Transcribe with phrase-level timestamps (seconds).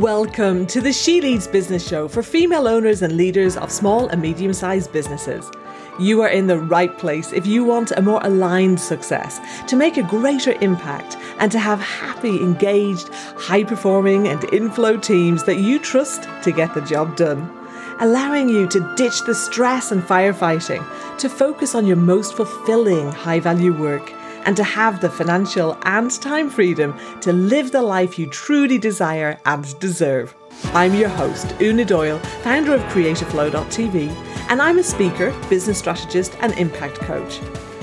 [0.00, 4.22] Welcome to the She Leads Business Show for female owners and leaders of small and
[4.22, 5.50] medium sized businesses.
[5.98, 9.98] You are in the right place if you want a more aligned success, to make
[9.98, 15.78] a greater impact, and to have happy, engaged, high performing, and inflow teams that you
[15.78, 17.54] trust to get the job done.
[17.98, 20.82] Allowing you to ditch the stress and firefighting,
[21.18, 24.14] to focus on your most fulfilling high value work
[24.44, 29.38] and to have the financial and time freedom to live the life you truly desire
[29.46, 30.34] and deserve.
[30.74, 34.08] I'm your host, Una Doyle, founder of CreativeFlow.tv,
[34.48, 37.40] and I'm a speaker, business strategist, and impact coach.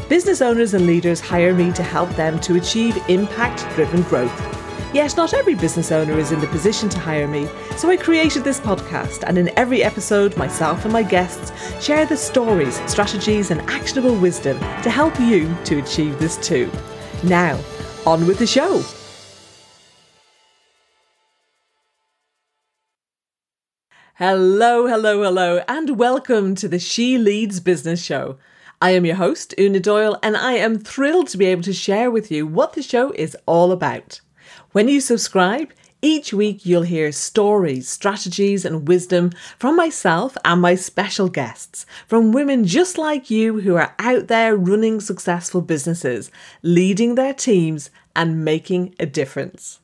[0.10, 4.57] Business owners and leaders hire me to help them to achieve impact driven growth.
[4.94, 8.46] Yet, not every business owner is in the position to hire me, so I created
[8.46, 11.52] this podcast, and in every episode, myself and my guests
[11.84, 16.72] share the stories, strategies, and actionable wisdom to help you to achieve this too.
[17.24, 17.60] Now,
[18.06, 18.82] on with the show.
[24.16, 28.38] Hello, hello, hello, and welcome to the She Leads Business Show.
[28.82, 32.10] I am your host, Una Doyle, and I am thrilled to be able to share
[32.10, 34.22] with you what the show is all about.
[34.72, 40.76] When you subscribe, each week you'll hear stories, strategies, and wisdom from myself and my
[40.76, 46.30] special guests, from women just like you who are out there running successful businesses,
[46.62, 49.80] leading their teams, and making a difference.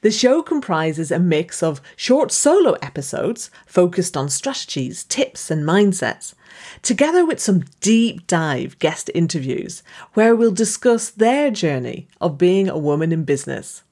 [0.00, 6.34] The show comprises a mix of short solo episodes focused on strategies, tips, and mindsets,
[6.82, 9.82] together with some deep dive guest interviews
[10.14, 13.82] where we'll discuss their journey of being a woman in business.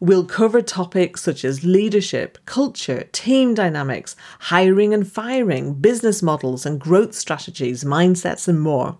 [0.00, 6.80] We'll cover topics such as leadership, culture, team dynamics, hiring and firing, business models and
[6.80, 8.98] growth strategies, mindsets, and more.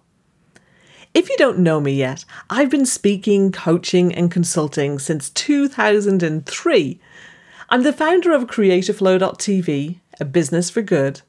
[1.15, 7.01] If you don't know me yet, I've been speaking, coaching, and consulting since 2003.
[7.71, 11.23] I'm the founder of CreativeFlow.tv, a business for good,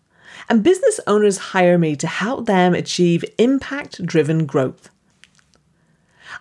[0.47, 4.89] and business owners hire me to help them achieve impact driven growth.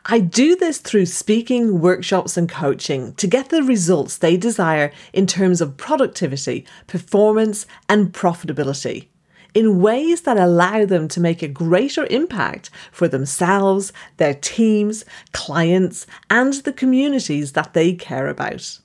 [0.06, 5.26] I do this through speaking, workshops, and coaching to get the results they desire in
[5.26, 9.08] terms of productivity, performance, and profitability
[9.54, 16.06] in ways that allow them to make a greater impact for themselves, their teams, clients,
[16.30, 18.78] and the communities that they care about.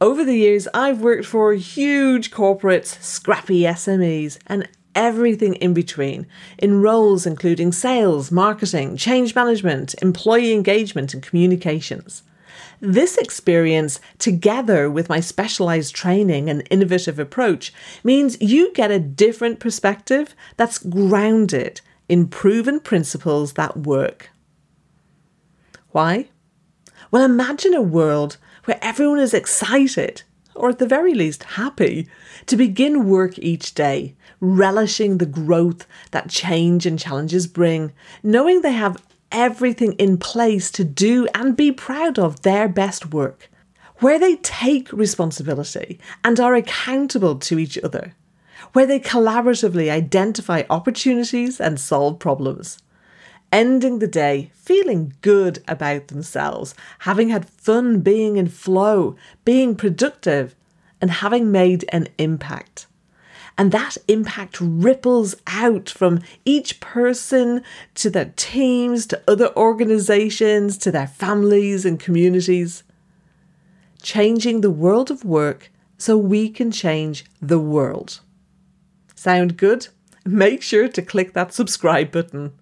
[0.00, 6.26] Over the years, I've worked for huge corporates, scrappy SMEs, and everything in between
[6.58, 12.24] in roles including sales, marketing, change management, employee engagement, and communications.
[12.80, 19.60] This experience, together with my specialized training and innovative approach, means you get a different
[19.60, 24.30] perspective that's grounded in proven principles that work.
[25.90, 26.28] Why?
[27.10, 30.22] Well, imagine a world where everyone is excited,
[30.56, 32.08] or at the very least happy,
[32.46, 38.72] to begin work each day relishing the growth that change and challenges bring, knowing they
[38.72, 39.02] have
[39.32, 43.50] everything in place to do and be proud of their best work,
[43.98, 48.14] where they take responsibility and are accountable to each other,
[48.72, 52.78] where they collaboratively identify opportunities and solve problems.
[53.52, 60.54] Ending the day feeling good about themselves, having had fun being in flow, being productive,
[61.00, 62.86] and having made an impact.
[63.58, 67.62] And that impact ripples out from each person
[67.94, 72.82] to their teams, to other organizations, to their families and communities.
[74.02, 78.20] Changing the world of work so we can change the world.
[79.14, 79.88] Sound good?
[80.26, 82.52] Make sure to click that subscribe button.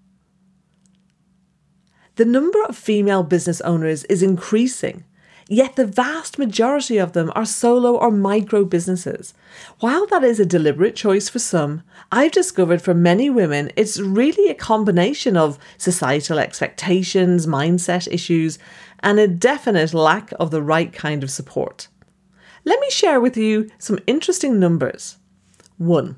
[2.16, 5.04] The number of female business owners is increasing
[5.48, 9.34] Yet the vast majority of them are solo or micro businesses.
[9.80, 14.50] While that is a deliberate choice for some, I've discovered for many women it's really
[14.50, 18.58] a combination of societal expectations, mindset issues,
[19.00, 21.88] and a definite lack of the right kind of support.
[22.64, 25.18] Let me share with you some interesting numbers.
[25.76, 26.16] 1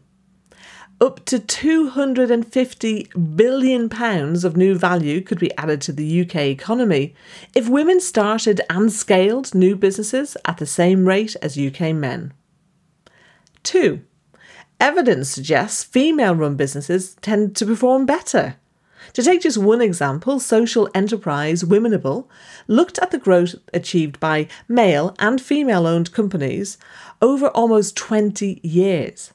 [1.00, 7.14] up to 250 billion pounds of new value could be added to the UK economy
[7.54, 12.32] if women started and scaled new businesses at the same rate as UK men.
[13.64, 14.00] 2.
[14.80, 18.56] Evidence suggests female run businesses tend to perform better.
[19.12, 22.26] To take just one example, social enterprise Womenable
[22.66, 26.78] looked at the growth achieved by male and female owned companies
[27.20, 29.32] over almost 20 years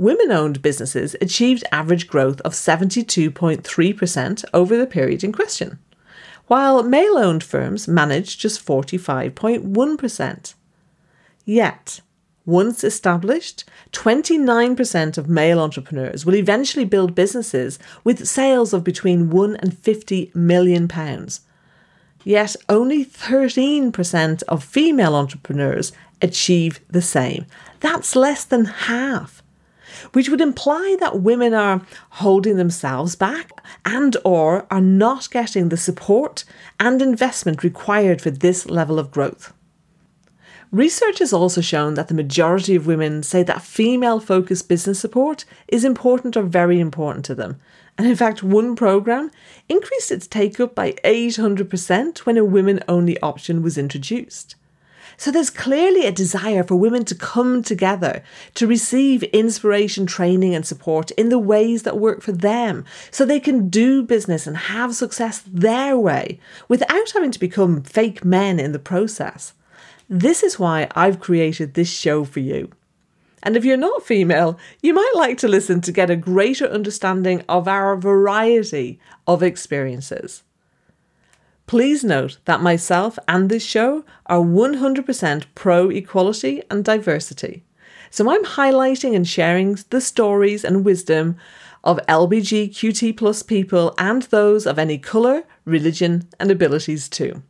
[0.00, 5.78] women owned businesses achieved average growth of 72.3% over the period in question,
[6.46, 10.54] while male owned firms managed just 45.1%.
[11.44, 12.00] Yet,
[12.46, 19.56] once established, 29% of male entrepreneurs will eventually build businesses with sales of between 1
[19.56, 21.42] and 50 million pounds.
[22.24, 25.92] Yet only 13% of female entrepreneurs
[26.22, 27.44] achieve the same.
[27.80, 29.42] That's less than half.
[30.12, 33.50] Which would imply that women are holding themselves back
[33.84, 36.44] and or are not getting the support
[36.78, 39.52] and investment required for this level of growth.
[40.72, 45.44] Research has also shown that the majority of women say that female focused business support
[45.66, 47.58] is important or very important to them.
[47.98, 49.32] And in fact, one program
[49.68, 54.54] increased its take up by 800% when a women only option was introduced.
[55.20, 58.22] So there's clearly a desire for women to come together
[58.54, 63.38] to receive inspiration, training, and support in the ways that work for them so they
[63.38, 68.72] can do business and have success their way without having to become fake men in
[68.72, 69.52] the process.
[70.08, 72.70] This is why I've created this show for you.
[73.42, 77.44] And if you're not female, you might like to listen to get a greater understanding
[77.46, 80.44] of our variety of experiences.
[81.70, 87.62] Please note that myself and this show are 100% pro equality and diversity.
[88.10, 91.36] So I'm highlighting and sharing the stories and wisdom
[91.84, 97.40] of LBGQT plus people and those of any colour, religion, and abilities too.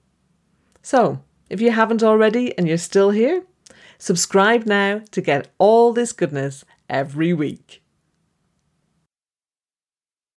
[0.82, 3.44] So, if you haven't already and you're still here,
[3.96, 7.82] subscribe now to get all this goodness every week.